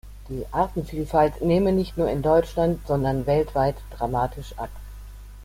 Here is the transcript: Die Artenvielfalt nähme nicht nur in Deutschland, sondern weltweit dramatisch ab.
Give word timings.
Die 0.29 0.45
Artenvielfalt 0.51 1.43
nähme 1.43 1.71
nicht 1.71 1.95
nur 1.95 2.09
in 2.09 2.23
Deutschland, 2.23 2.79
sondern 2.87 3.27
weltweit 3.27 3.75
dramatisch 3.91 4.57
ab. 4.57 4.69